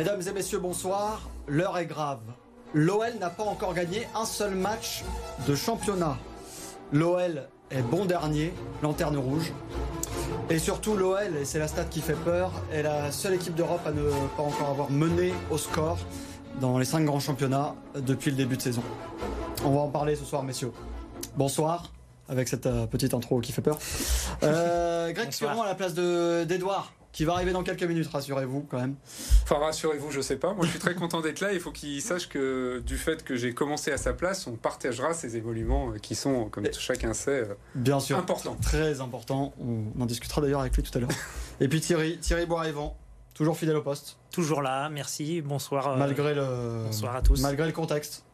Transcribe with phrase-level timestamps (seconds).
[0.00, 1.28] Mesdames et messieurs, bonsoir.
[1.46, 2.22] L'heure est grave.
[2.72, 5.04] L'OL n'a pas encore gagné un seul match
[5.46, 6.16] de championnat.
[6.90, 9.52] L'OL est bon dernier, lanterne rouge.
[10.48, 13.82] Et surtout, l'OL, et c'est la stat qui fait peur, est la seule équipe d'Europe
[13.84, 14.00] à ne
[14.38, 15.98] pas encore avoir mené au score
[16.62, 18.82] dans les cinq grands championnats depuis le début de saison.
[19.66, 20.72] On va en parler ce soir, messieurs.
[21.36, 21.92] Bonsoir,
[22.26, 23.76] avec cette euh, petite intro qui fait peur.
[24.44, 25.28] Euh, Greg.
[25.28, 28.94] Piron à la place de- d'Edouard, qui va arriver dans quelques minutes, rassurez-vous quand même.
[29.42, 30.52] Enfin, rassurez-vous, je sais pas.
[30.54, 31.52] Moi, je suis très content d'être là.
[31.52, 35.12] Il faut qu'il sache que du fait que j'ai commencé à sa place, on partagera
[35.12, 38.16] ces évoluements euh, qui sont, comme Et- chacun sait, euh, Bien sûr.
[38.16, 38.56] importants.
[38.62, 39.52] Très important.
[39.60, 41.10] On en discutera d'ailleurs avec lui tout à l'heure.
[41.60, 42.96] Et puis Thierry, Thierry Bois-Yvan,
[43.34, 45.42] toujours fidèle au poste, Toujours là, merci.
[45.42, 45.88] Bonsoir.
[45.88, 47.40] euh, malgré le bonsoir à tous.
[47.42, 48.24] malgré le contexte.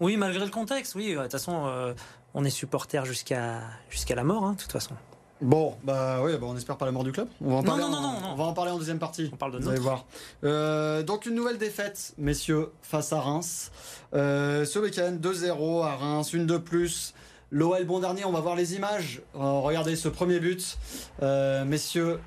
[0.00, 1.14] Oui, malgré le contexte, oui.
[1.14, 1.92] De toute façon, euh,
[2.32, 3.60] on est supporter jusqu'à
[3.90, 4.94] jusqu'à la mort, hein, de toute façon.
[5.42, 7.26] Bon, bah oui, bah on espère pas la mort du club.
[7.44, 7.82] On va en Non, parler.
[7.82, 8.28] non, en, non, non.
[8.32, 9.28] On va en parler en deuxième partie.
[9.32, 10.04] On parle de Vous allez voir.
[10.44, 13.72] Euh, donc une nouvelle défaite, messieurs, face à Reims.
[14.14, 17.12] Euh, ce week-end, 2-0 à Reims, une de plus.
[17.50, 19.20] L'OL bon dernier, on va voir les images.
[19.34, 20.78] Euh, regardez ce premier but.
[21.22, 22.20] Euh, messieurs,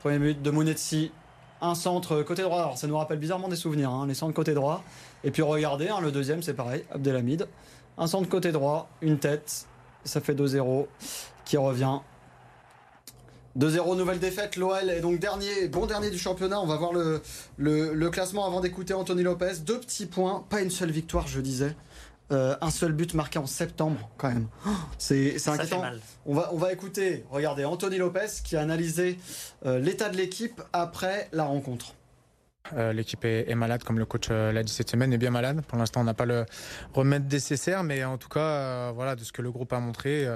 [0.00, 1.10] premier but de Mounetsi.
[1.60, 2.58] Un centre côté droit.
[2.60, 4.84] Alors ça nous rappelle bizarrement des souvenirs, hein, les centres côté droit.
[5.24, 7.48] Et puis regardez, hein, le deuxième c'est pareil, Abdelhamid.
[7.96, 9.66] Un centre côté droit, une tête.
[10.04, 10.86] Ça fait 2-0
[11.44, 11.98] qui revient
[13.56, 14.56] 2-0, nouvelle défaite.
[14.56, 16.60] L'OL est donc dernier, bon dernier du championnat.
[16.60, 17.22] On va voir le,
[17.56, 19.58] le, le classement avant d'écouter Anthony Lopez.
[19.64, 21.74] Deux petits points, pas une seule victoire, je disais.
[22.30, 24.48] Euh, un seul but marqué en septembre, quand même.
[24.66, 25.80] Oh, C'est c'est Ça fait inquiétant.
[25.80, 26.00] mal.
[26.26, 29.18] On va, on va écouter, regardez, Anthony Lopez qui a analysé
[29.64, 31.94] euh, l'état de l'équipe après la rencontre.
[32.76, 35.30] Euh, L'équipe est, est malade, comme le coach euh, l'a dit cette semaine, est bien
[35.30, 35.62] malade.
[35.66, 36.44] Pour l'instant, on n'a pas le
[36.92, 40.28] remède nécessaire, mais en tout cas, euh, voilà, de ce que le groupe a montré,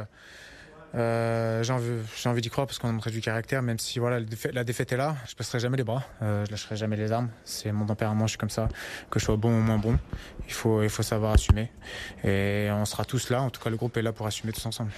[0.94, 3.98] euh, j'ai envie, j'ai envie d'y croire parce qu'on a montré du caractère, même si
[3.98, 6.76] voilà, la défaite, la défaite est là, je passerai jamais les bras, euh, je lâcherai
[6.76, 7.30] jamais les armes.
[7.44, 8.68] C'est mon tempérament, je suis comme ça,
[9.10, 9.98] que je sois bon ou moins bon.
[10.46, 11.70] Il faut, il faut savoir assumer.
[12.24, 14.66] Et on sera tous là, en tout cas, le groupe est là pour assumer tous
[14.66, 14.90] ensemble.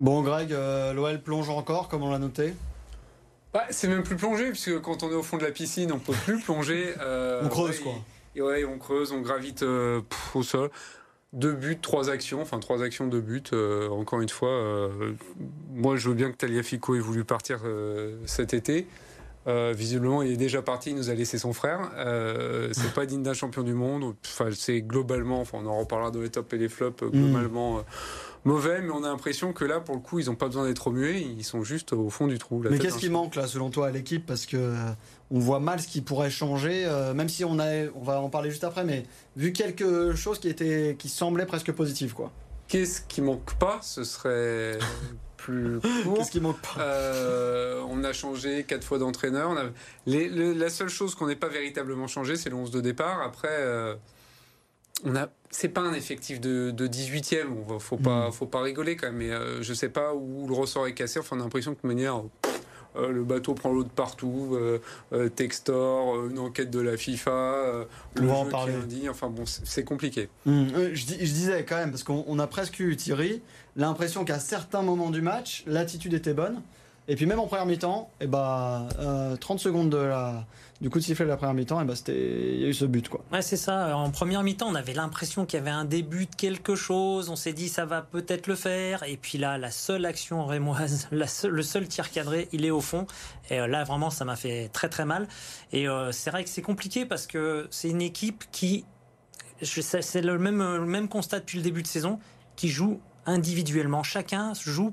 [0.00, 2.54] Bon, Greg, euh, l'OL plonge encore, comme on l'a noté?
[3.52, 5.98] Bah, c'est même plus plonger, puisque quand on est au fond de la piscine, on
[5.98, 6.94] peut plus plonger.
[7.00, 7.92] euh, On creuse, ouais, quoi.
[8.34, 10.70] et- ouais, on creuse, on gravite euh, pff, au sol.
[11.32, 13.42] Deux buts, trois actions, enfin trois actions, deux buts.
[13.54, 15.12] euh, encore une fois, euh,
[15.72, 18.86] moi je veux bien que Taliafico ait voulu partir euh, cet été.
[19.46, 21.90] Visiblement, il est déjà parti, il nous a laissé son frère.
[22.72, 24.14] C'est pas digne d'un champion du monde.
[24.24, 27.82] Enfin, c'est globalement, enfin, on en reparlera dans les tops et les flops, euh, globalement
[28.44, 30.86] mauvais, mais on a l'impression que là, pour le coup, ils n'ont pas besoin d'être
[30.88, 32.62] remués, ils sont juste au fond du trou.
[32.62, 34.26] la Mais qu'est-ce qui manque là, selon toi, à l'équipe?
[34.26, 34.74] Parce que euh,
[35.30, 38.28] on voit mal ce qui pourrait changer, euh, même si on a, on va en
[38.30, 39.04] parler juste après, mais
[39.36, 42.30] vu quelque chose qui était, qui semblait presque positif, quoi.
[42.68, 43.78] Qu'est-ce qui manque pas?
[43.82, 44.78] Ce serait
[45.36, 46.14] plus court.
[46.16, 46.80] Qu'est-ce qui manque pas?
[46.80, 49.50] Euh, on a changé quatre fois d'entraîneur.
[49.50, 49.64] On a...
[50.06, 53.20] les- le- la seule chose qu'on n'ait pas véritablement changé, c'est le 11 de départ.
[53.20, 53.48] Après,
[55.04, 55.28] on a.
[55.50, 57.46] C'est pas un effectif de, de 18e.
[57.68, 58.32] On faut pas, Mm.
[58.32, 59.16] faut pas rigoler quand même.
[59.16, 61.18] Mais euh, je sais pas où le ressort est cassé.
[61.18, 62.22] Enfin, on a l'impression que de manière.
[62.96, 64.78] euh, le bateau prend l'eau de partout, euh,
[65.14, 67.84] euh, Textor, euh, une enquête de la FIFA, euh,
[68.18, 69.08] On le jeu en qui est indigne.
[69.10, 70.28] Enfin bon, c'est compliqué.
[70.46, 73.40] Euh, je, dis- je disais quand même, parce qu'on on a presque eu, Thierry,
[73.76, 76.60] l'impression qu'à certains moments du match, l'attitude était bonne.
[77.08, 80.46] Et puis même en première mi-temps, et bah, euh, 30 secondes de la,
[80.80, 83.08] du coup de sifflet de la première mi-temps, bah, il y a eu ce but.
[83.08, 83.24] Quoi.
[83.32, 83.96] Ouais, c'est ça.
[83.96, 87.28] En première mi-temps, on avait l'impression qu'il y avait un début de quelque chose.
[87.28, 89.02] On s'est dit, ça va peut-être le faire.
[89.02, 93.06] Et puis là, la seule action rémoise, le seul tir cadré, il est au fond.
[93.50, 95.26] Et euh, là, vraiment, ça m'a fait très très mal.
[95.72, 98.84] Et euh, c'est vrai que c'est compliqué parce que c'est une équipe qui,
[99.60, 102.20] c'est le même, le même constat depuis le début de saison,
[102.54, 104.02] qui joue individuellement.
[104.02, 104.92] Chacun joue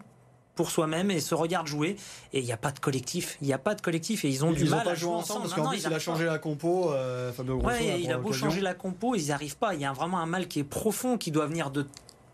[0.60, 1.96] pour soi-même et se regarde jouer.
[2.34, 3.38] Et il n'y a pas de collectif.
[3.40, 4.94] Il n'y a pas de collectif et ils ont Ils du n'ont mal pas à
[4.94, 7.74] joué jouer ensemble, parce qu'en plus, il a changé la compo, euh, Fabio Grosso.
[7.74, 9.74] Ouais, là, il a beau changer la compo, ils n'y arrivent pas.
[9.74, 11.88] Il y a vraiment un mal qui est profond, qui doit venir de,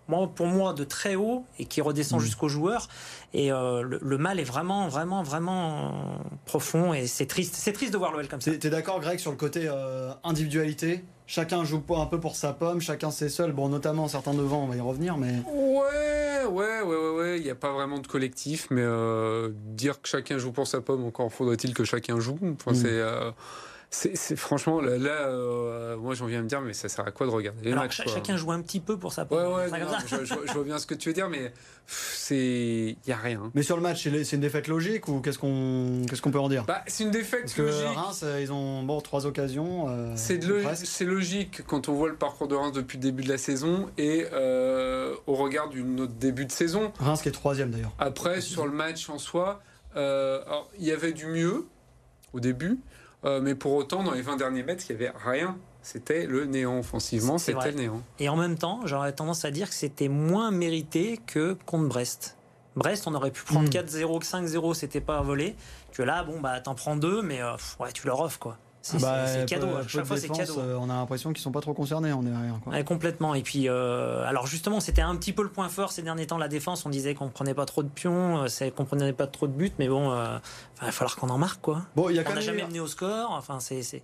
[0.07, 2.23] moi, pour moi, de très haut et qui redescend Mm.
[2.23, 2.87] jusqu'aux joueurs.
[3.35, 7.53] Et euh, le, le mal est vraiment, vraiment, vraiment profond et c'est triste.
[7.55, 8.49] C'est triste de voir l'OL comme ça.
[8.57, 11.03] T'es d'accord, Greg, sur le côté euh, individualité?
[11.27, 13.51] Chacun joue pas un peu pour sa pomme, chacun c'est seul.
[13.51, 16.24] Bon, notamment certains devant, on va y revenir, mais Ouais,
[17.45, 21.05] n'y a pas vraiment de collectif, mais euh, dire que chacun joue pour sa pomme,
[21.05, 22.37] encore faudrait-il que chacun joue.
[22.43, 22.75] Enfin, Mm.
[22.75, 23.31] c'est, euh,
[23.91, 27.11] c'est, franchement là, là, euh, moi j'en viens à me dire, mais ça sert à
[27.11, 28.11] quoi de regarder les Alors, matchs quoi.
[28.13, 29.99] chacun joue un petit peu pour sa Ouais, ouais, non, ça.
[30.05, 31.53] je, je- je vois bien ce que tu veux dire, mais
[31.87, 33.51] c'est, il y a rien.
[33.53, 36.49] mais sur le match, c'est une défaite logique ou qu'est-ce qu'on qu'est-ce qu'on peut en
[36.49, 36.65] dire?
[36.65, 37.85] Bah, c'est une défaite Parce que logique.
[37.97, 39.85] Reims, euh, ils ont bon trois occasions.
[39.89, 43.37] euh, C'est logique quand on voit le parcours de Reims depuis le début de la
[43.37, 46.91] saison et euh, au regard de notre début de saison.
[46.99, 47.93] Reims qui est troisième d'ailleurs.
[47.99, 49.61] Après, sur le match en soi,
[49.95, 50.41] euh,
[50.79, 51.65] il y avait du mieux
[52.33, 52.79] au début.
[53.25, 55.57] Euh, mais pour autant, dans les 20 derniers mètres, il n'y avait rien.
[55.81, 58.01] C'était le néant offensivement, c'était le néant.
[58.19, 62.37] Et en même temps, j'aurais tendance à dire que c'était moins mérité que contre Brest.
[62.75, 63.71] Brest, on aurait pu prendre Mm.
[63.71, 65.55] 4-0, 5-0, c'était pas volé.
[65.93, 68.57] Que là, bon, bah, t'en prends deux, mais euh, ouais, tu leur offres, quoi.
[68.87, 69.65] C'est Bah, c'est cadeau.
[69.65, 70.59] peu- chaque fois, c'est cadeau.
[70.59, 72.59] euh, on a l'impression qu'ils sont pas trop concernés en derrière.
[72.63, 72.71] Quoi.
[72.73, 73.33] Ouais, complètement.
[73.33, 76.37] Et puis, euh, alors justement, c'était un petit peu le point fort ces derniers temps,
[76.37, 76.85] la défense.
[76.85, 79.71] On disait qu'on prenait pas trop de pions, euh, qu'on prenait pas trop de buts,
[79.79, 80.37] mais bon, euh,
[80.81, 81.81] il va falloir qu'on en marque, quoi.
[81.95, 83.31] Bon, y a On n'a jamais mené au score.
[83.31, 84.03] Enfin, c'est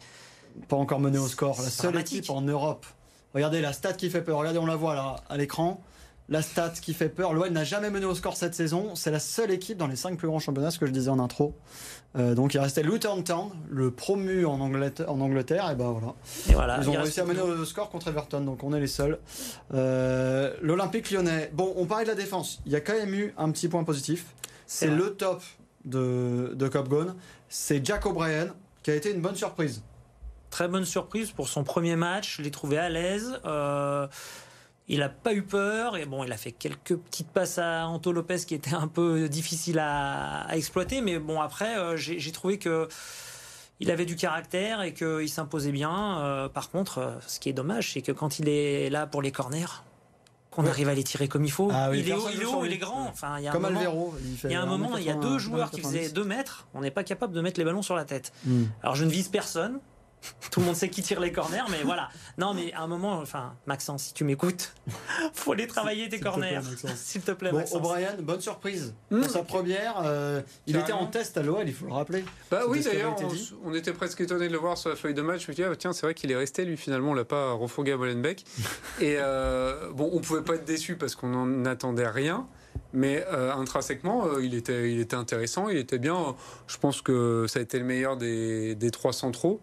[0.68, 1.62] pas encore mené au score.
[1.62, 2.88] La seule équipe en Europe.
[3.36, 4.40] Regardez la stat qui fait peur.
[4.40, 5.80] Regardez, on la voit là à l'écran.
[6.32, 7.34] La stat qui fait peur.
[7.34, 8.96] L'OL n'a jamais mené au score cette saison.
[8.96, 11.20] C'est la seule équipe dans les cinq plus grands championnats, ce que je disais en
[11.20, 11.54] intro.
[12.18, 15.12] Euh, donc il restait Luton Town, le promu en Angleterre.
[15.12, 16.16] En Angleterre et ben voilà.
[16.50, 16.80] et voilà.
[16.82, 19.20] Ils ont réussi à mener au score contre Everton, donc on est les seuls.
[19.74, 21.52] Euh, L'Olympique lyonnais.
[21.54, 22.62] Bon, on parlait de la défense.
[22.66, 24.28] Il y a quand même eu un petit point positif.
[24.68, 25.44] C'est le top
[25.84, 27.14] de, de Cop Gone.
[27.50, 28.48] C'est Jack O'Brien
[28.84, 29.84] qui a été une bonne surprise.
[30.50, 32.38] Très bonne surprise pour son premier match.
[32.38, 33.38] Je l'ai trouvé à l'aise.
[33.46, 34.08] Euh,
[34.88, 35.96] il n'a pas eu peur.
[35.98, 39.30] Et bon, il a fait quelques petites passes à Anto Lopez qui étaient un peu
[39.30, 41.02] difficiles à, à exploiter.
[41.02, 42.88] Mais bon, après, euh, j'ai trouvé que.
[43.84, 46.20] Il avait du caractère et qu'il s'imposait bien.
[46.20, 49.24] Euh, par contre, euh, ce qui est dommage, c'est que quand il est là pour
[49.24, 49.82] les corners,
[50.52, 50.70] qu'on Ouais.
[50.70, 52.64] arrive à les tirer comme il faut, Ah oui, il est haut, il est haut,
[52.64, 53.08] il grand.
[53.08, 53.68] Enfin, il y a un Comme.
[54.44, 55.84] Il, y a un moment, il y a 1m80, deux joueurs qui 1m90.
[55.84, 56.68] faisaient 2 mètres.
[56.76, 58.32] On n'est pas capable de mettre les ballons sur la tête.
[58.46, 58.66] Hmm.
[58.84, 59.80] Alors je ne vise personne.
[60.52, 62.10] Tout le monde sait qui tire les corners, mais voilà.
[62.38, 64.74] Non, mais à un moment, enfin, Maxence, si tu m'écoutes,
[65.34, 66.70] faut aller travailler tes S'il te plaît, corners.
[66.70, 66.96] Maxence.
[66.96, 67.78] S'il te plaît, Bon, Maxence.
[67.78, 68.94] O'Brien, bonne surprise.
[69.10, 69.22] Hmm.
[69.22, 72.24] Pour sa première, euh, il était en test à l'OL, il faut le rappeler.
[72.50, 73.16] Bah oui, d'ailleurs,
[73.64, 75.46] on, était presque étonné de le voir sur la feuille de match.
[75.46, 77.54] Je me dis, ah, tiens, c'est vrai qu'il est resté, lui, finalement, on l'a pas
[77.54, 78.46] refourgué à Molenbeek.
[79.00, 82.48] Et euh, bon, on pouvait pas être déçu parce qu'on n'en attendait rien.
[82.94, 86.36] Mais euh, intrinsèquement, euh, il, était, il était intéressant, il était bien.
[86.68, 89.62] Je pense que ça a été le meilleur des, des trois centraux.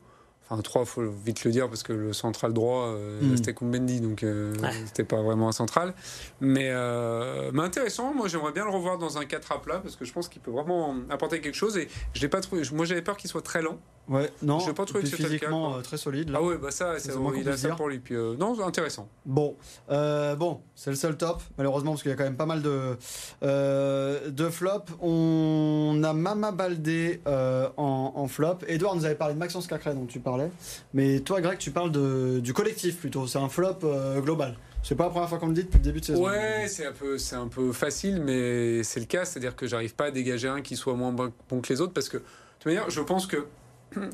[0.51, 3.37] Enfin, trois, faut vite le dire, parce que le central droit, euh, Mm.
[3.37, 4.71] c'était Koumbendi, donc euh, Ouais.
[4.87, 5.93] c'était pas vraiment un central.
[6.41, 9.97] Mais, euh, mais intéressant, moi j'aimerais bien le revoir dans un 4 à plat, parce
[9.97, 11.77] que je pense qu'il peut vraiment apporter quelque chose.
[11.77, 13.79] Et je l'ai pas trouvé, moi j'avais peur qu'il soit très lent.
[14.09, 16.31] Ouais, non, J'ai pas trouvé puis que c'était le cas, physiquement euh, très solide.
[16.31, 16.39] Là.
[16.41, 17.99] Ah ouais, bah ça, moins qu'on il a ça pour lui.
[17.99, 19.09] Puis, euh, non, intéressant.
[19.27, 19.55] Bon,
[19.91, 22.63] euh, bon, c'est le seul top, malheureusement, parce qu'il y a quand même pas mal
[22.63, 22.97] de,
[23.43, 24.93] euh, de flops.
[25.01, 28.59] On a Mama Baldé en, en flop.
[28.67, 30.51] Edouard nous avait parlé de Maxence Cacré, dont tu parlais.
[30.95, 33.27] Mais toi, Greg, tu parles de, du collectif plutôt.
[33.27, 33.79] C'est un flop
[34.23, 34.57] global.
[34.83, 36.25] C'est pas la première fois qu'on le dit depuis le début de saison.
[36.25, 39.25] Ouais, c'est un peu, c'est un peu facile, mais c'est le cas.
[39.27, 42.09] C'est-à-dire que j'arrive pas à dégager un qui soit moins bon que les autres, parce
[42.09, 42.23] que de
[42.61, 43.47] toute manière, je pense que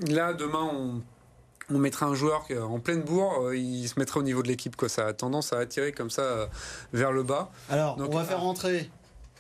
[0.09, 1.03] là, demain, on,
[1.75, 4.49] on mettra un joueur qui, en pleine bourre, euh, il se mettra au niveau de
[4.49, 4.77] l'équipe.
[4.77, 4.89] Quoi.
[4.89, 6.47] Ça a tendance à attirer comme ça euh,
[6.93, 7.51] vers le bas.
[7.71, 8.25] Alors, Donc, on va ah.
[8.25, 8.91] faire rentrer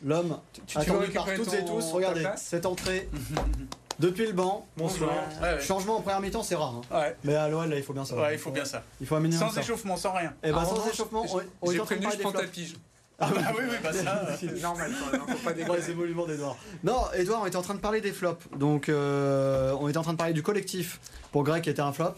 [0.04, 1.92] l'homme Tu, attendu par toutes et tous.
[1.92, 3.08] Regardez, cette entrée
[3.98, 4.66] depuis le banc.
[4.76, 5.10] Bonsoir.
[5.40, 5.60] Ouais, ouais.
[5.60, 6.74] Changement en première mi-temps, c'est rare.
[6.90, 6.98] hein.
[7.00, 7.16] Ouais.
[7.24, 8.16] Mais à l'OL, là, il faut bien ça.
[8.16, 8.82] Ouais, il faut bien ça.
[9.00, 9.60] Il faut un minimum Sans ça.
[9.60, 10.34] échauffement, sans rien.
[10.42, 12.74] Et bah, En sans revanche, échauffement, on, on est J'ai prévenu, je prends ta pige.
[13.18, 14.36] Ah oui, Ah oui, oui, bah ça.
[14.40, 15.80] C'est normal faut pas déconner.
[15.80, 16.56] c'est émoluments d'Edouard.
[16.82, 18.44] Non, Edouard, on était en train de parler des flops.
[18.56, 21.00] Donc, euh, on était en train de parler du collectif
[21.30, 22.14] pour Greg qui était un flop.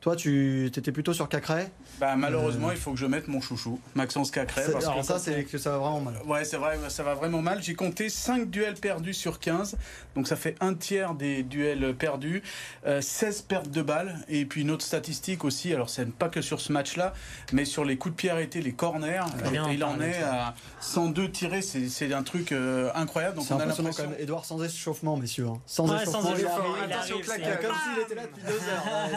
[0.00, 1.68] Toi, tu étais plutôt sur Cacré.
[1.98, 4.62] Bah, malheureusement, il faut que je mette mon chouchou, Maxence Cacré.
[4.72, 6.14] Parce Alors, que ça, c'est que ça va vraiment mal.
[6.24, 7.62] Ouais, c'est vrai, ça va vraiment mal.
[7.62, 9.76] J'ai compté 5 duels perdus sur 15.
[10.16, 12.42] Donc ça fait un tiers des duels perdus.
[12.86, 14.18] Euh, 16 pertes de balles.
[14.28, 17.12] Et puis une autre statistique aussi, alors c'est pas que sur ce match-là,
[17.52, 19.20] mais sur les coups de pied arrêtés, les corners.
[19.50, 21.60] Bien Euh, il en est à 102 tirés.
[21.60, 23.36] C'est c'est un truc euh, incroyable.
[23.36, 24.08] Donc on a l'impression...
[24.08, 24.16] même.
[24.18, 25.48] Edouard sans échauffement, messieurs.
[25.48, 25.60] hein.
[25.66, 27.58] Sans Ouais, échauffement, sans il échauffement, il Attention, arrive, claquage.
[27.60, 28.84] c'est- Comme s'il était là depuis deux heures.
[28.86, 29.16] Ouais,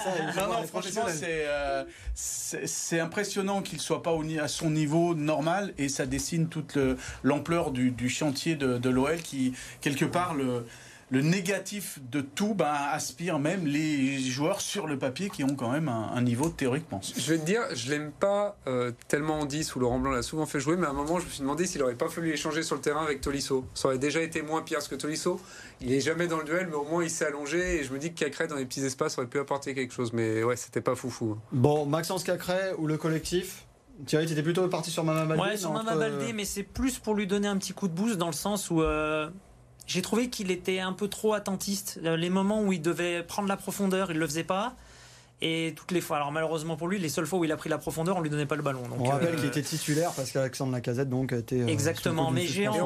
[0.67, 1.83] ça, franchement, c'est euh,
[2.99, 7.71] impressionnant qu'il soit pas au à son niveau normal et ça dessine toute le- l'ampleur
[7.71, 10.65] du, du chantier de, de l'OL qui, quelque part, le,
[11.09, 15.71] le négatif de tout ben, aspire même les joueurs sur le papier qui ont quand
[15.71, 17.01] même un, un niveau théoriquement.
[17.15, 20.23] Je vais te dire, je l'aime pas euh, tellement en 10 où Laurent Blanc l'a
[20.23, 22.31] souvent fait jouer, mais à un moment, je me suis demandé s'il aurait pas fallu
[22.31, 23.65] échanger sur le terrain avec Tolisso.
[23.75, 25.39] Ça aurait déjà été moins pire que Tolisso,
[25.81, 27.99] il est jamais dans le duel, mais au moins il s'est allongé et je me
[27.99, 30.81] dis que Cacré dans les petits espaces aurait pu apporter quelque chose, mais ouais, c'était
[30.81, 31.37] pas foufou.
[31.51, 33.65] Bon, Maxence Cacré ou le collectif?
[34.07, 36.97] Thierry, t'étais plutôt parti sur Mama Baldé Ouais, sur Mama entre- Baldé, mais c'est plus
[36.97, 39.29] pour lui donner un petit coup de boost dans le sens où euh,
[39.85, 41.99] j'ai trouvé qu'il était un peu trop attentiste.
[42.03, 44.75] Euh, Les moments où il devait prendre la profondeur, il le faisait pas.
[45.41, 47.69] Et toutes les fois, alors malheureusement pour lui, les seules fois où il a pris
[47.69, 48.81] la profondeur, on lui donnait pas le ballon.
[48.87, 51.61] Donc, On rappelle euh, qu'il était titulaire parce qu'Alexandre Lacazette donc été.
[51.61, 52.79] euh, Exactement, mais j'ai envie-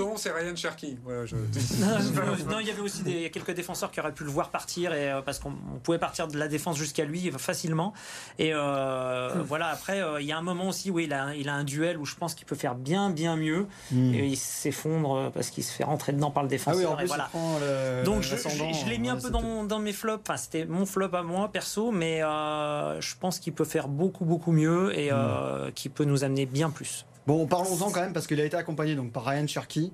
[0.00, 0.96] on, c'est Ryan Cherky.
[1.24, 1.34] Je-
[2.50, 4.30] non, il y avait aussi des, il y a quelques défenseurs qui auraient pu le
[4.30, 7.92] voir partir et, euh, parce qu'on on pouvait partir de la défense jusqu'à lui facilement.
[8.38, 11.48] Et euh, voilà, après, euh, il y a un moment aussi où il a, il
[11.48, 13.66] a un duel où je pense qu'il peut faire bien, bien mieux.
[13.90, 14.14] Hmm.
[14.14, 16.78] Et il s'effondre parce qu'il se fait rentrer dedans par le Ah défenseur.
[16.78, 17.28] oui, en et plus, voilà.
[17.32, 18.04] le.
[18.04, 20.22] Donc je, l'ascendant, je- je l'ai mis un ouais, peu dans mes flops.
[20.28, 24.24] Enfin, c'était mon flop à moi perso, mais euh, je pense qu'il peut faire beaucoup
[24.24, 27.06] beaucoup mieux et euh, qu'il peut nous amener bien plus.
[27.26, 29.92] Bon, parlons-en quand même parce qu'il a été accompagné donc par Ryan Cherky,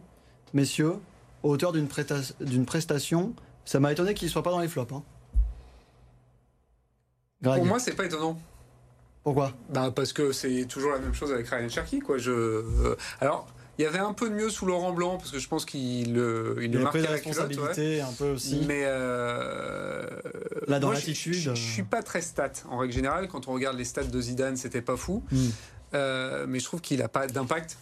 [0.52, 0.94] messieurs,
[1.42, 3.34] auteur d'une presta- d'une prestation.
[3.64, 4.92] Ça m'a étonné qu'il soit pas dans les flops.
[4.92, 5.02] Hein.
[7.42, 8.38] Pour moi, c'est pas étonnant.
[9.22, 9.52] pourquoi?
[9.70, 12.18] Bah, parce que c'est toujours la même chose avec Ryan Cherky, quoi.
[12.18, 12.30] Je...
[12.32, 13.46] euh, Alors,
[13.80, 16.18] il y avait un peu de mieux sous Laurent Blanc, parce que je pense qu'il
[16.18, 17.44] euh, il Il le marquait la culotte, ouais.
[17.44, 18.60] responsabilité un peu aussi.
[18.68, 20.06] Mais euh,
[20.66, 21.54] Là, dans je- l'attitude, je, je, euh.
[21.54, 23.28] suis pas très stat en règle générale.
[23.28, 25.22] Quand on regarde les stats de Zidane, c'était pas fou.
[25.32, 25.48] Hmm.
[25.94, 27.76] Euh, mais je trouve qu'il a pas d'impact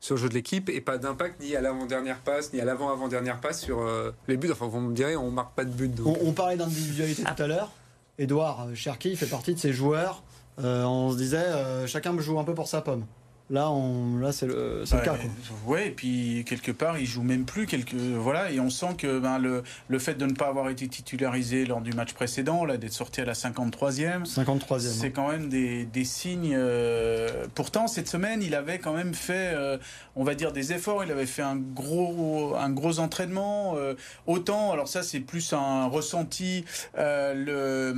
[0.00, 3.40] sur le jeu de l'équipe et pas d'impact ni à l'avant-dernière passe ni à l'avant-avant-dernière
[3.40, 4.50] passe sur euh, les buts.
[4.52, 5.92] Enfin, vous me direz, on marque pas de but.
[5.94, 6.06] donc.
[6.22, 7.72] On, on parlait d'individualité tout à l'heure.
[8.18, 10.22] Edouard Cherky fait partie de ces joueurs.
[10.60, 13.04] euh, on se disait, euh, chacun joue un peu pour sa pomme.
[13.50, 15.14] Là, on, là c'est le, c'est le cas.
[15.16, 15.74] Quoi.
[15.74, 17.66] Ouais, et puis quelque part, il joue même plus.
[17.66, 20.86] Quelque, voilà, et on sent que ben, le, le fait de ne pas avoir été
[20.86, 24.78] titularisé lors du match précédent, là, d'être sorti à la 53e, 53e.
[24.80, 26.52] c'est quand même des, des signes.
[26.54, 29.78] euh, Pourtant, cette semaine, il avait quand même fait, euh,
[30.14, 31.02] on va dire, des efforts.
[31.04, 33.76] Il avait fait un gros, un gros entraînement.
[33.78, 33.94] euh,
[34.26, 36.66] autant, alors ça, c'est plus un ressenti.
[36.94, 37.94] le,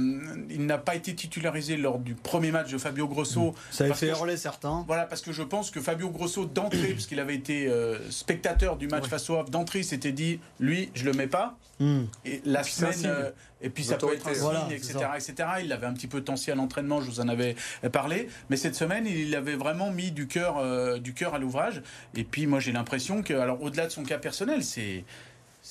[0.50, 3.54] il n'a pas été titularisé lors du premier match de Fabio Grosso.
[3.70, 4.84] Ça a fait hurler certains.
[4.86, 8.76] Voilà, parce que je pense que Fabio Grosso, d'entrée, parce qu'il avait été euh, spectateur
[8.76, 9.08] du match Ouais.
[9.08, 11.56] face au Havre, d'entrée, il s'était dit, lui, je le mets pas.
[11.78, 12.04] Hmm.
[12.26, 13.30] Et la puis un semaine, euh,
[13.62, 15.48] et puis ça peut être un signe, Voilà, etc., etc.
[15.62, 17.56] Il l'avait un petit peu tenté à l'entraînement, je vous en avais
[17.90, 18.28] parlé.
[18.50, 21.82] Mais cette semaine, il avait vraiment mis du cœur, euh, du cœur à l'ouvrage.
[22.14, 25.04] Et puis moi, j'ai l'impression que, alors au-delà de son cas personnel, c'est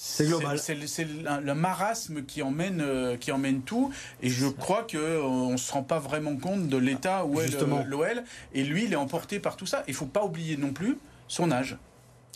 [0.02, 0.58] C'est global.
[0.58, 3.92] C'est le, le marasme qui emmène, euh, qui emmène tout.
[4.22, 7.50] Et je crois que euh, on se rend pas vraiment compte de l'état où est
[7.86, 8.24] l'OL.
[8.54, 9.84] Et lui, il est emporté par tout ça.
[9.90, 11.78] Il faut pas oublier non plus son âge.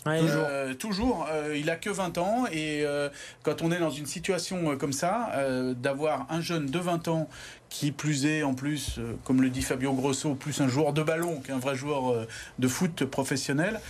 [0.06, 3.08] Ouais, Euh, toujours, euh, il a que 20 ans et euh,
[3.42, 5.32] quand on est dans une situation comme ça,
[5.76, 7.28] d'avoir un jeune de 20 ans
[7.70, 11.40] qui plus est en plus, comme le dit Fabio Grosso, plus un joueur de ballon
[11.40, 12.26] qu'un vrai joueur
[12.58, 13.80] de foot professionnel.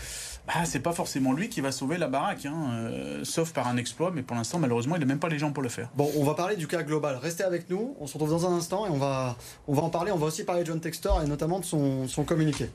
[0.47, 3.79] Bah, c'est pas forcément lui qui va sauver la baraque, hein, euh, sauf par un
[3.79, 5.89] exploit, mais pour l'instant, malheureusement, il n'a même pas les gens pour le faire.
[5.97, 7.17] Bon, on va parler du cas global.
[7.17, 7.97] Restez avec nous.
[7.99, 9.37] On se retrouve dans un instant et on va,
[9.69, 10.13] on va en parler.
[10.13, 12.69] On va aussi parler de John Textor et notamment de son, son communiqué.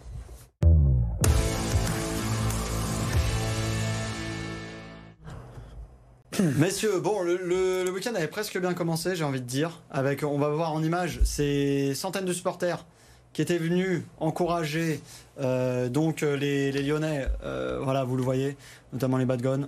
[6.58, 9.82] Messieurs, bon, le, le- le week-end avait presque bien commencé, j'ai envie de dire.
[9.92, 12.86] Avec, on va voir en image ces centaines de supporters
[13.34, 15.02] qui étaient venus encourager
[15.40, 17.28] euh, donc euh, les, les Lyonnais.
[17.44, 18.58] euh, voilà, vous le voyez,
[18.92, 19.68] notamment les Bad Guns,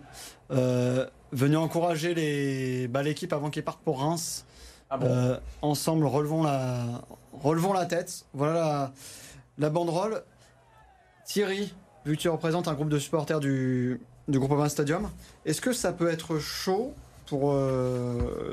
[0.51, 4.46] euh, venus encourager les, bah, l'équipe avant qu'ils partent pour Reims.
[4.89, 5.00] Ah
[5.62, 6.84] ensemble, relevons la,
[7.32, 8.25] relevons la tête.
[8.34, 8.91] Voilà la,
[9.58, 10.24] la banderole.
[11.24, 11.74] Thierry,
[12.06, 15.10] vu que tu représentes un groupe de supporters du, du groupe 20 Stadium,
[15.46, 16.94] est-ce que ça peut être chaud
[17.25, 17.56] pour,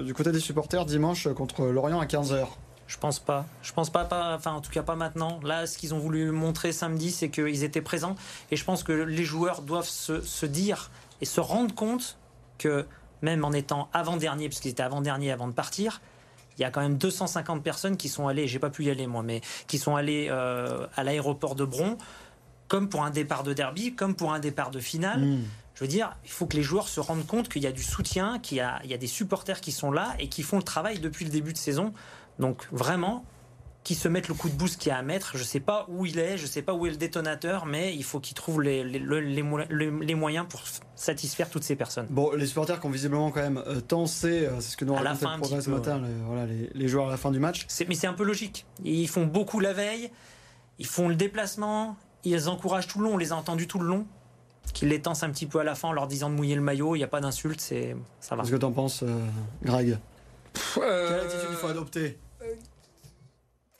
[0.04, 2.46] du côté des supporters dimanche contre Lorient à 15h
[2.88, 3.46] Je pense pas.
[3.62, 5.38] Je pense pas, pas, enfin en tout cas pas maintenant.
[5.44, 8.16] Là, ce qu'ils ont voulu montrer samedi, c'est qu'ils étaient présents.
[8.50, 10.90] Et je pense que les joueurs doivent se, dire
[11.20, 12.16] et se rendre compte
[12.56, 12.86] que
[13.20, 16.00] même en étant avant-dernier, puisqu'ils étaient avant-dernier avant de partir,
[16.56, 19.06] il y a quand même 250 personnes qui sont allées, j'ai pas pu y aller
[19.06, 21.98] moi, mais qui sont allées euh, à l'aéroport de Bron,
[22.68, 25.20] comme pour un départ de derby, comme pour un départ de finale.
[25.20, 25.44] Hmm.
[25.78, 27.84] Je veux dire, il faut que les joueurs se rendent compte qu'il y a du
[27.84, 30.56] soutien, qu'il y a, il y a des supporters qui sont là et qui font
[30.56, 31.92] le travail depuis le début de saison.
[32.40, 33.24] Donc vraiment,
[33.84, 35.36] qui se mettent le coup de boost qu'il y a à mettre.
[35.36, 37.64] Je ne sais pas où il est, je ne sais pas où est le détonateur,
[37.64, 40.62] mais il faut qu'ils trouvent les, les, le- les mo- les- les moyens pour
[40.96, 42.08] satisfaire toutes ces personnes.
[42.10, 44.94] Bon, les supporters qui ont visiblement quand même euh, tensé, euh, c'est ce que nous
[45.12, 47.66] le progrès petit ce matin, les, voilà, les, les joueurs à la fin du match.
[47.88, 48.66] Mais c'est un peu logique.
[48.84, 50.10] Ils font beaucoup la veille,
[50.80, 53.86] ils font le déplacement, ils encouragent tout le long, on les a entendus tout le
[53.86, 54.06] long,
[54.72, 56.94] qu'ils les un petit peu à la fin en leur disant de mouiller le maillot,
[56.94, 58.42] il n'y a pas d'insulte, c'est ça va.
[58.42, 59.26] Qu'est-ce que t'en penses, euh,
[59.62, 59.98] Greg?
[60.52, 62.18] Pff, euh, Quelle attitude il faut adopter?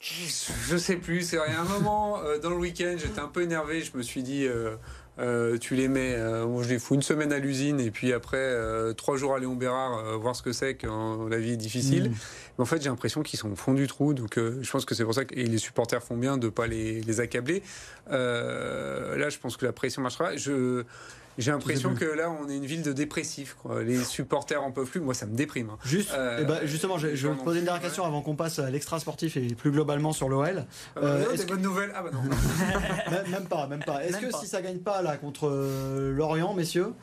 [0.01, 1.59] Je sais plus, c'est rien.
[1.59, 3.81] Un moment, euh, dans le week-end, j'étais un peu énervé.
[3.81, 4.77] Je me suis dit, euh,
[5.19, 8.13] euh, tu les mets, euh, bon, je les fous une semaine à l'usine et puis
[8.13, 11.51] après euh, trois jours à Léon Bérard, euh, voir ce que c'est quand la vie
[11.51, 12.11] est difficile.
[12.11, 12.13] Mm.
[12.57, 14.13] Mais en fait, j'ai l'impression qu'ils sont au fond du trou.
[14.13, 16.47] Donc, euh, je pense que c'est pour ça que et les supporters font bien de
[16.47, 17.63] ne pas les, les accabler.
[18.11, 20.35] Euh, là, je pense que la pression marchera.
[20.35, 20.83] Je.
[21.39, 23.55] J'ai l'impression que là, on est une ville de dépressifs.
[23.61, 23.81] Quoi.
[23.83, 24.99] Les supporters en peuvent plus.
[24.99, 25.71] Moi, ça me déprime.
[25.71, 25.77] hein.
[25.83, 28.35] Juste, Euh, eh ben, justement, je, je vais te poser une dernière question avant qu'on
[28.35, 30.65] passe à l'extra sportif et plus globalement sur l'OL.
[30.97, 32.21] Euh, Euh, non, est-ce des que- bonnes nouvelles Ah bah non.
[33.11, 34.03] même, même pas, même pas.
[34.05, 34.37] Est-ce que pas.
[34.37, 36.93] si ça gagne pas là contre euh, Lorient, messieurs,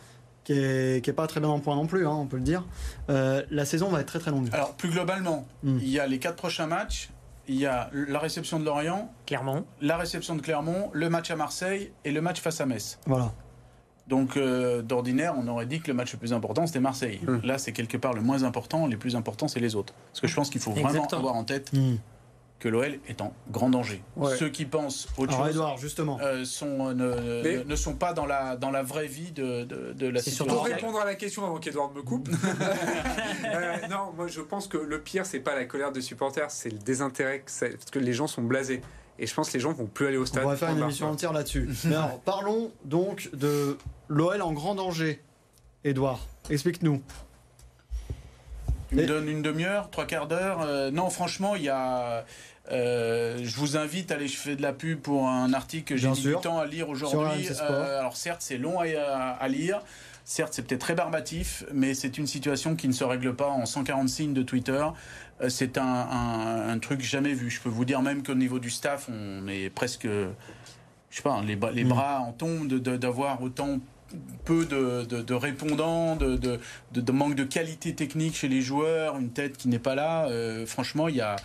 [0.45, 2.43] qui est, qui est pas très bien en point non plus, hein, on peut le
[2.45, 2.64] dire,
[3.11, 4.49] euh, la saison va être très très longue.
[4.52, 5.78] Alors, plus globalement, Hmm.
[5.81, 7.11] il y a les quatre prochains matchs.
[7.49, 9.64] Il y a la réception de Lorient, Clairement.
[9.81, 12.99] la réception de Clermont, le match à Marseille et le match face à Metz.
[13.07, 13.33] Voilà.
[14.09, 17.19] Donc, euh, d'ordinaire, on aurait dit que le match le plus important, c'était Marseille.
[17.27, 17.41] Hmm.
[17.45, 18.87] Là, c'est quelque part le moins important.
[18.87, 19.95] Les plus importants, c'est les autres.
[20.13, 21.21] Parce que je pense qu'il faut vraiment Exactement.
[21.21, 21.97] avoir en tête Hmm.
[22.61, 24.01] que l'OL est en grand danger.
[24.17, 24.35] Ouais.
[24.37, 26.19] Ceux qui pensent autre Alors chose Edouard, justement.
[26.23, 29.65] euh, sont, ne, Mais- ne- ne sont pas dans la, dans la vraie vie de,
[29.65, 30.55] de, de la situation.
[30.55, 32.29] Pour répondre à la question avant qu'Edouard me coupe.
[33.45, 36.71] Euh, non, moi je pense que le pire, c'est pas la colère des supporters, c'est
[36.71, 37.41] le désintérêt.
[37.41, 38.81] que Parce que les gens sont blasés.
[39.18, 40.42] Et je pense que les gens vont plus aller au On stade.
[40.42, 41.68] pourrait faire une émission entière là-dessus.
[41.85, 45.23] Mais alors, parlons donc de l'OL en grand danger.
[45.85, 46.20] Edouard,
[46.50, 47.02] explique-nous.
[48.88, 50.61] Tu me Et- donnes une demi-heure, trois quarts d'heure.
[50.62, 52.25] Euh, non, franchement, il y a.
[52.70, 54.28] euh, je vous invite à aller.
[54.28, 56.37] Je fais de la pub pour un article que j'ai Bien mis sûr.
[56.38, 57.49] du temps à lire aujourd'hui.
[57.61, 59.80] Euh, alors certes, c'est long à, à- à lire.
[60.28, 64.09] Certes, c'est peut-être rébarbatif, mais c'est une situation qui ne se règle pas en 140
[64.09, 64.85] signes de Twitter.
[65.40, 67.49] Euh, c'est un, un- un truc jamais vu.
[67.49, 71.40] Je peux vous dire même qu'au niveau du staff, on est presque, je sais pas,
[71.47, 71.88] les, bras- les Mm.
[71.88, 73.78] bras en tombent d'avoir autant
[74.45, 79.56] peu de, de- de répondants, de manque de qualité technique chez les joueurs, une tête
[79.56, 80.26] qui n'est pas là.
[80.26, 81.37] Euh, franchement, il y a,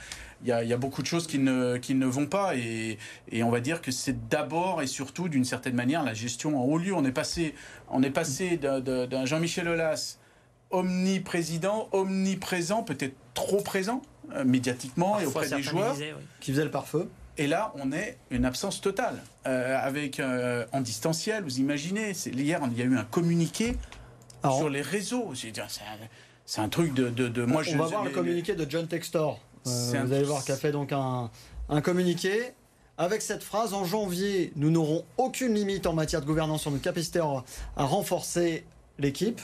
[0.43, 2.55] il y, a, il y a beaucoup de choses qui ne, qui ne vont pas.
[2.55, 2.97] Et,
[3.31, 6.63] et on va dire que c'est d'abord et surtout, d'une certaine manière, la gestion en
[6.65, 6.93] haut lieu.
[6.95, 7.53] On est passé,
[7.89, 10.17] on est passé d'un- Jean-Michel Aulas
[10.71, 14.01] omniprésident, omniprésent, peut-être trop présent
[14.33, 15.93] euh, médiatiquement et auprès des joueurs.
[15.93, 16.23] disaient, oui.
[16.39, 19.21] Qui faisait le pare-feu Et là, on est une absence totale.
[19.47, 23.75] Euh, avec euh, en distanciel, vous imaginez, c'est- hier, il y a eu un communiqué
[24.43, 25.31] sur les réseaux.
[25.33, 26.07] J'ai dit, C'est un,
[26.45, 27.61] c'est un truc de, de, de- moi.
[27.61, 29.39] on je, va voir le communiqué de John Textor.
[29.67, 31.29] Euh, un- vous allez voir qu'il a fait donc un,
[31.69, 32.53] un communiqué
[32.97, 36.83] avec cette phrase En janvier, nous n'aurons aucune limite en matière de gouvernance sur notre
[36.83, 37.43] capacité à
[37.75, 38.63] à renforcer
[38.99, 39.41] l'équipe.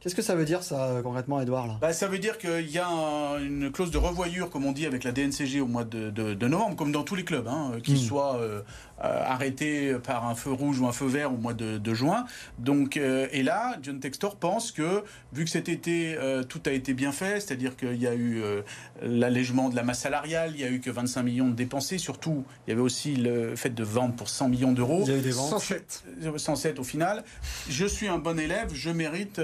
[0.00, 1.76] Qu'est-ce que ça veut dire, ça, concrètement, Edouard là?
[1.78, 4.86] Bah, ça veut dire qu'il y a un- une clause de revoyure, comme on dit,
[4.86, 7.72] avec la DNCG au mois de, de- de novembre, comme dans tous les clubs, hein,
[7.84, 7.98] qu'ils Mm.
[7.98, 8.62] soient euh,
[9.04, 12.24] euh, arrêtés par un feu rouge ou un feu vert au mois de, de juin.
[12.58, 16.70] Donc, euh, et là, John Textor pense que, vu que cet été, euh, tout a
[16.72, 18.62] été bien fait, c'est-à-dire qu'il y a eu euh,
[19.02, 22.44] l'allègement de la masse salariale, il y a eu que 25 millions de dépensés, surtout,
[22.66, 25.02] il y avait aussi le fait de vendre pour 100 millions d'euros.
[25.06, 25.48] Il y a eu des ventes.
[25.50, 26.04] 107.
[26.36, 27.22] 107 au final.
[27.68, 29.38] Je suis un bon élève, je mérite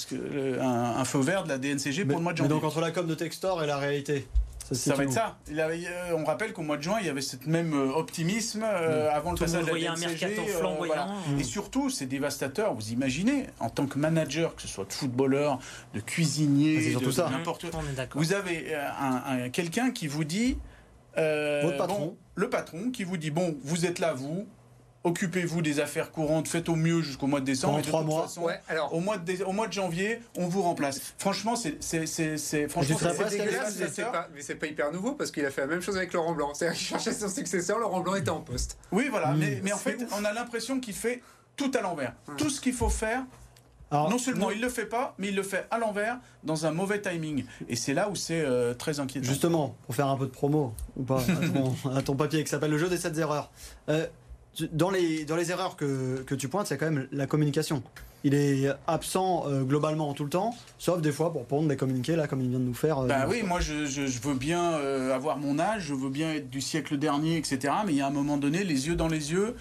[0.00, 2.38] ce que- le- un, un feu vert de la DNCG Mais, pour le mois de
[2.42, 2.60] mais janvier.
[2.60, 4.26] donc, entre la com de Textor et la réalité
[4.72, 5.36] ça va être ça.
[5.50, 7.90] Il avait- euh, on rappelle qu'au mois de juin, il y avait ce même euh,
[7.92, 10.06] optimisme euh, avant le Tout le passage voyait la un DNCG.
[10.26, 10.94] mercato euh, flamboyant.
[10.94, 11.06] voilà.
[11.34, 11.40] Mm.
[11.40, 12.72] Et surtout, c'est dévastateur.
[12.74, 15.58] Vous imaginez, en tant que manager, que ce soit de footballeur,
[15.92, 17.26] de Ah, cuisinier, surtout de, ça.
[17.26, 18.22] de n'importe est d'accord.
[18.22, 20.56] vous avez euh, un, un- quelqu'un qui vous dit.
[21.18, 21.98] euh, Votre patron.
[21.98, 24.46] bon, le patron qui vous dit bon, vous êtes là, vous,
[25.04, 27.78] occupez-vous des affaires courantes, faites au mieux jusqu'au mois de décembre.
[27.78, 28.22] De trois mois.
[28.22, 28.92] façon, Ouais, alors.
[28.94, 31.00] Au mois, de, dé- au mois de janvier, on vous remplace.
[31.18, 35.30] Franchement, c'est c'est- c'est- c'est- franchement, c'est dégueulasse, Mais c'est pas, pas hyper nouveau parce
[35.30, 36.52] qu'il a fait la même chose avec Laurent Blanc.
[36.54, 38.76] C'est-à-dire qu'il cherchait son successeur, Laurent Blanc était en poste.
[38.92, 39.28] Oui, voilà.
[39.28, 39.38] Mm.
[39.38, 40.12] Mais, mais en fait, ouf.
[40.18, 41.22] on a l'impression qu'il fait
[41.56, 42.14] tout à l'envers.
[42.36, 43.22] Tout ce qu'il faut faire,
[43.90, 46.70] Alors, non seulement il le fait pas, mais il le fait à l'envers, dans un
[46.70, 47.44] mauvais timing.
[47.68, 49.26] Et c'est là où c'est euh, très inquiétant.
[49.26, 52.50] Justement, pour faire un peu de promo, ou pas, à ton, à ton papier qui
[52.50, 53.50] s'appelle Le jeu des 7 erreurs.
[53.88, 54.06] Euh,
[54.72, 57.82] dans, les, dans les erreurs que, que tu pointes, c'est quand même la communication.
[58.22, 62.16] Il est absent euh, globalement tout le temps, sauf des fois pour pondre des communiqués,
[62.16, 62.98] là, comme il vient de nous faire.
[62.98, 66.10] euh, Bah oui, moi je, je- je veux bien euh, avoir mon âge, je veux
[66.10, 67.72] bien être du siècle dernier, etc.
[67.86, 69.56] Mais il y a un moment donné, les yeux dans les yeux,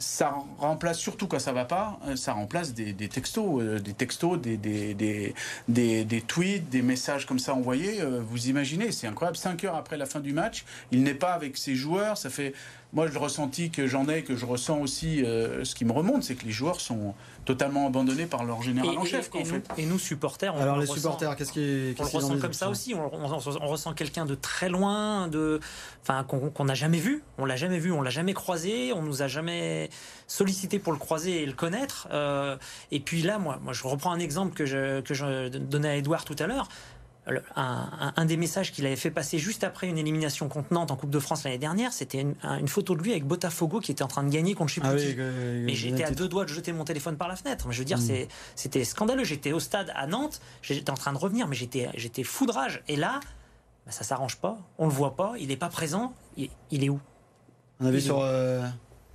[0.00, 3.92] ça remplace, surtout quand ça va pas, euh, ça remplace des, des textos, euh, des
[3.92, 8.00] textos, des, des, des, des- tweets, des messages comme ça envoyés.
[8.00, 9.36] euh, vous imaginez, c'est incroyable.
[9.36, 12.16] Cinq heures après la fin du match, il n'est pas avec ses joueurs.
[12.16, 12.54] Ça fait,
[12.94, 16.22] moi le ressenti que j'en ai, que je ressens aussi, euh, ce qui me remonte,
[16.24, 19.28] c'est que les joueurs sont totalement abandonnés par leur général Et, en et- chef.
[19.30, 19.68] quoi, et en nous, fait.
[19.78, 21.00] et nous, supporters, on Alors, le les ressent.
[21.00, 22.94] supporters, qu'est-ce qui On le qu'ils en ressent comme ça aussi.
[22.94, 25.60] On, on- on ressent quelqu'un de très loin, de,
[26.02, 27.22] enfin, qu'on n'a jamais vu.
[27.38, 28.92] On l'a jamais vu, on l'a jamais croisé.
[28.92, 29.88] On nous a jamais
[30.26, 32.08] sollicité pour le croiser et le connaître.
[32.12, 32.56] Euh,
[32.90, 35.96] et puis là, moi, moi, je reprends un exemple que je, que je donnais à
[35.96, 36.68] Edouard tout à l'heure.
[37.54, 41.10] Un, des messages qu'il avait fait passer juste après une élimination contre Nantes en Coupe
[41.10, 44.02] de France l'année dernière, c'était une, un- une photo de lui avec Botafogo qui était
[44.02, 46.44] en train de gagner contre je sais Ah oui, que- Mais j'étais à deux doigts
[46.44, 47.66] de jeter mon téléphone par la fenêtre.
[47.70, 48.02] Je veux dire, Mm.
[48.02, 49.24] c'est- c'était scandaleux.
[49.24, 52.82] J'étais au stade à Nantes, j'étais en train de revenir, mais j'étais, fou de rage.
[52.88, 53.20] Et là,
[53.86, 54.58] bah, ça s'arrange pas.
[54.78, 55.34] On le voit pas.
[55.38, 56.14] Il est pas présent.
[56.36, 57.00] Il, il est où?
[57.80, 58.66] Un avis Il- sur euh,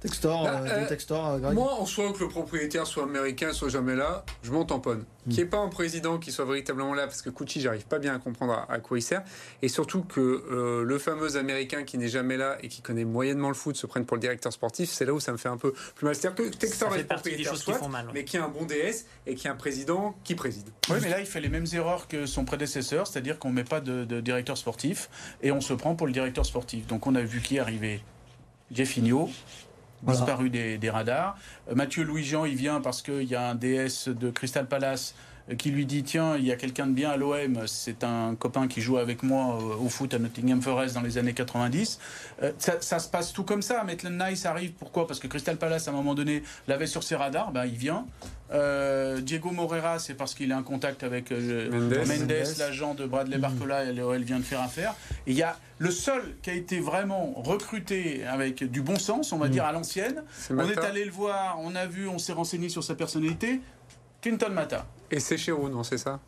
[0.06, 3.54] Textor, Bah, euh, euh, Textor, euh, Greg Moi, en soi, que le propriétaire soit américain,
[3.54, 5.00] soit jamais là, je m'en tamponne.
[5.26, 5.30] Mm.
[5.30, 7.98] Qu'il n'y ait pas un président qui soit véritablement là, parce que Cucci, j'arrive pas
[8.00, 9.24] bien à comprendre à, à quoi il sert.
[9.62, 13.48] Et surtout que euh, le fameux américain qui n'est jamais là et qui connaît moyennement
[13.50, 15.58] le foot se prenne pour le directeur sportif, c'est là où ça me fait un
[15.58, 16.16] peu plus mal.
[16.16, 18.06] C'est-à-dire que Textor est propriétaire, choses qui soit, font mal.
[18.08, 18.12] ouais.
[18.14, 20.70] mais qui a un bon DS et qui a un président qui préside.
[20.90, 23.64] Oui, mais là, il fait les mêmes erreurs que son prédécesseur, c'est-à-dire qu'on ne met
[23.64, 25.10] pas de, de directeur sportif
[25.42, 26.86] et on se prend pour le directeur sportif.
[26.88, 28.02] Donc, on a vu qui arriver
[28.72, 29.30] Jeffinho,
[30.06, 31.36] Disparu des, des radars.
[31.70, 35.16] Euh, Mathieu Louis-Jean, il vient parce qu'il y a un DS de Crystal Palace
[35.58, 38.68] qui lui dit Tiens, il y a quelqu'un de bien à l'OM, c'est un copain
[38.68, 42.00] qui joue avec moi euh, au foot à Nottingham Forest dans les années 90.
[42.42, 43.84] Euh, ça, ça se passe tout comme ça.
[43.84, 45.06] Maitland Nice arrive, pourquoi?
[45.06, 48.06] Parce que Crystal Palace, à un moment donné, l'avait sur ses radars, ben, il vient.
[48.52, 52.08] Euh, Diego Morera, c'est parce qu'il a un contact avec euh, Mendes.
[52.08, 52.58] Mendes, Mendes.
[52.60, 54.96] l'agent de Bradley Barcola, et l'OL vient de faire affaire.
[55.28, 59.32] Et il y a le seul qui a été vraiment recruté avec du bon sens,
[59.32, 60.24] on va dire à l'ancienne.
[60.50, 63.62] On est allé le voir, on a vu, on s'est renseigné sur sa personnalité.
[64.22, 64.88] Clinton Mata.
[65.16, 66.20] Et c'est Chéreau, non, c'est ça?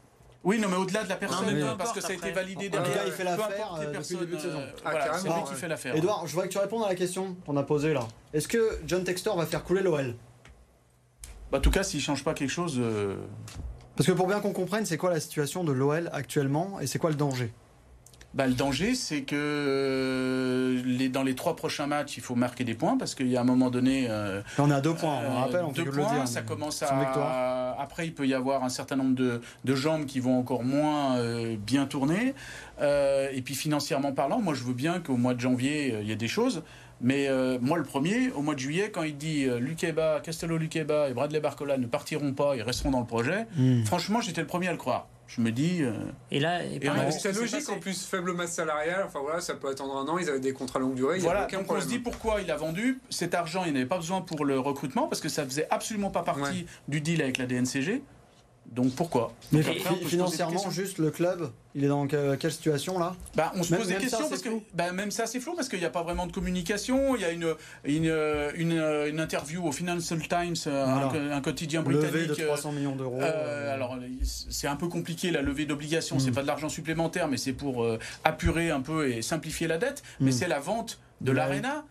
[0.43, 2.67] Oui, non, mais au-delà de la personne, mais peu parce que ça a été validé
[2.67, 3.03] En tout cas, derrière.
[3.07, 4.59] il fait l'affaire, euh, depuis le personnes, début de saison.
[4.59, 5.49] euh, Ah, voilà, c'est carrément, lui ouais.
[5.49, 5.95] qui fait l'affaire.
[5.95, 8.07] Edouard, je vois que tu réponds à la question qu'on a posée là.
[8.33, 10.15] Est-ce que John Textor va faire couler l'OL
[11.51, 12.77] Bah, en tout cas, s'il change pas quelque chose.
[12.79, 13.17] euh,
[13.97, 16.99] Parce que pour bien qu'on comprenne, c'est quoi la situation de l'OL actuellement et c'est
[16.99, 17.51] quoi le danger?
[18.33, 22.63] Bah, le danger, c'est que euh, les, dans les trois prochains matchs, il faut marquer
[22.63, 24.07] des points parce qu'il y a un moment donné.
[24.09, 26.27] euh, on à deux points, on euh, rappelle, on deux le points, dire.
[26.27, 27.75] ça commence à.
[27.79, 31.17] Après, il peut y avoir un certain nombre de, de jambes qui vont encore moins
[31.17, 32.35] euh, bien tourner.
[32.81, 36.11] Euh, et puis financièrement parlant, moi, je veux bien qu'au mois de janvier, il y
[36.11, 36.63] ait des choses.
[37.01, 40.57] Mais euh, moi, le premier, au mois de juillet, quand il dit euh, Lukeba, Castello
[40.57, 43.45] Lukeba et Bradley Barcola ne partiront pas, ils resteront dans le projet.
[43.55, 43.83] Hmm.
[43.85, 45.07] Franchement, j'étais le premier à le croire.
[45.27, 45.83] Je me dis.
[45.83, 45.91] euh,
[46.31, 49.55] Et là, et Et on- C'est logique, en plus, faible masse salariale, enfin voilà, ça
[49.55, 51.87] peut attendre un an, ils avaient des contrats longue durée, Voilà, aucun donc on se
[51.87, 55.19] dit pourquoi il a vendu cet argent, il n'avait pas besoin pour le recrutement parce
[55.21, 56.65] que ça faisait absolument pas partie Ouais.
[56.87, 58.01] du deal avec la DNCG.
[58.71, 62.99] Donc pourquoi Mais Donc après, financièrement, juste le club, il est dans que- quelle situation
[62.99, 63.15] là?
[63.35, 65.39] Bah, on se Même- pose des ça, questions c'est parce que bah, même ça c'est
[65.39, 67.15] flou parce qu'il n'y a pas vraiment de communication.
[67.15, 68.13] Il y a une, une,
[68.55, 68.73] une,
[69.07, 71.07] une interview au Financial Times, euh, Voilà.
[71.33, 72.37] un, un quotidien Levé britannique.
[72.39, 73.19] de euh, 300 millions d'euros.
[73.19, 76.19] euh, euh, alors c'est un peu compliqué la levée d'obligations, Mm.
[76.19, 79.77] c'est pas de l'argent supplémentaire, mais c'est pour euh, apurer un peu et simplifier la
[79.77, 80.03] dette.
[80.19, 80.33] Mais Mm.
[80.33, 81.37] c'est la vente de Ouais.
[81.37, 81.85] l'Arena,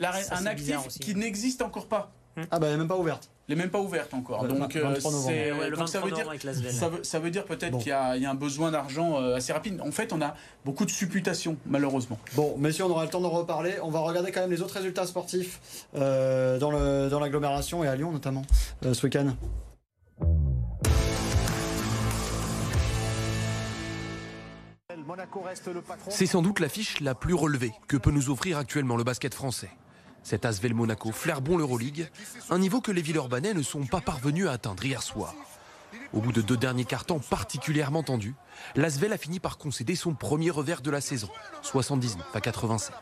[0.00, 0.98] l'Are- Ça, un actif aussi.
[0.98, 2.10] qui n'existe encore pas.
[2.50, 3.30] Ah bah elle est même pas ouverte.
[3.46, 4.46] Elle n'est même pas ouverte encore.
[4.48, 5.28] Donc, euh, 23 novembre.
[5.30, 6.72] c'est- Et ouais, le donc ça 23 veut dire novembre avec l'Asvel.
[6.72, 7.78] ça veut, ça veut dire peut-être Bon.
[7.78, 9.80] qu'il y, a il y a un besoin d'argent euh, assez rapide.
[9.82, 12.18] En fait, on a beaucoup de supputations, malheureusement.
[12.36, 13.74] Bon, messieurs, on aura le temps d'en reparler.
[13.82, 15.60] On va regarder quand même les autres résultats sportifs
[15.94, 18.42] euh, dans le- dans l'agglomération et à Lyon notamment
[18.86, 19.34] euh, ce week-end.
[26.10, 29.70] C'est sans doute l'affiche la plus relevée que peut nous offrir actuellement le basket français.
[30.24, 32.08] Cet Asvel Monaco flaire bon l'Euroleague,
[32.50, 35.34] un niveau que les Villeurbanais ne sont pas parvenus à atteindre hier soir.
[36.14, 38.34] Au bout de deux derniers cartons particulièrement tendus,
[38.74, 41.28] l'Asvel a fini par concéder son premier revers de la saison,
[41.62, 42.94] 79 à 87.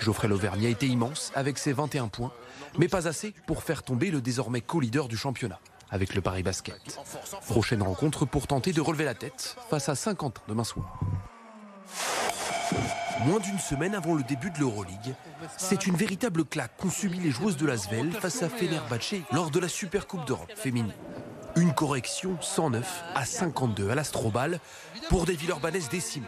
[0.00, 2.32] Geoffrey Lauvergne a été immense avec ses 21 points,
[2.78, 7.00] mais pas assez pour faire tomber le désormais co-leader du championnat avec le Paris Basket.
[7.48, 11.00] Prochaine rencontre pour tenter de relever la tête face à Saint-Quentin demain soir.
[13.26, 15.14] Moins d'une semaine avant le début de l'Euroleague,
[15.58, 19.60] c'est une véritable claque qu'ont subi les joueuses de l'Asvel face à Fenerbahçe lors de
[19.60, 20.94] la Super Coupe d'Europe féminine.
[21.56, 24.60] Une correction 109 à 52 à l'Astrobal
[25.08, 26.26] pour des Villeurbanaises décimées.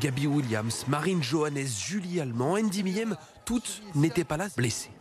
[0.00, 4.92] Gabi Williams, Marine Johannes, Julie Allemand, Andy Miem, toutes n'étaient pas là blessées.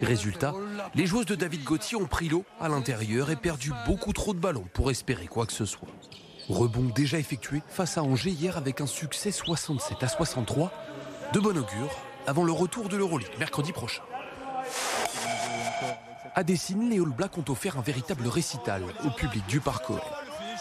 [0.00, 0.54] Résultat,
[0.94, 4.38] les joueuses de David Gauthier ont pris l'eau à l'intérieur et perdu beaucoup trop de
[4.38, 5.88] ballons pour espérer quoi que ce soit.
[6.50, 10.72] Rebond déjà effectué face à Angers hier avec un succès 67 à 63.
[11.32, 14.02] De bon augure avant le retour de l'Euroleague mercredi prochain.
[16.34, 19.84] À Dessine, les All Blacks ont offert un véritable récital au public du Parc.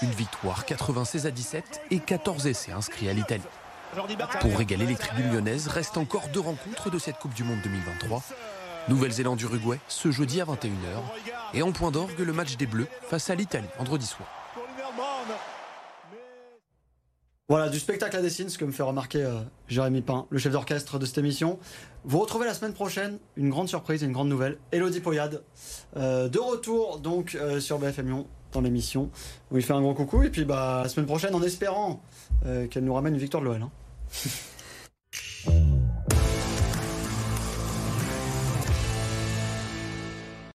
[0.04, 3.42] Une victoire 96 à 17 et 14 essais inscrits à l'Italie.
[4.42, 8.22] Pour régaler les tribunes lyonnaises, reste encore deux rencontres de cette Coupe du Monde 2023.
[8.90, 11.02] Nouvelle-Zélande-Uruguay ce jeudi à 21h.
[11.56, 14.39] Et en point d'orgue, le match des Bleus face à l'Italie vendredi soir.
[17.50, 20.52] Voilà, du spectacle à Dessine, ce que me fait remarquer euh, Jérémy Pain, le chef
[20.52, 21.58] d'orchestre de cette émission.
[22.04, 24.60] Vous retrouvez la semaine prochaine une grande surprise une grande nouvelle.
[24.72, 25.42] Elodie Poyade,
[25.98, 29.10] euh, de retour donc euh, sur BFM Lyon dans l'émission.
[29.50, 32.04] On lui fait un gros coucou et puis bah la semaine prochaine en espérant
[32.70, 33.62] qu'elle nous ramène une victoire de l'OL.
[33.64, 33.72] hein.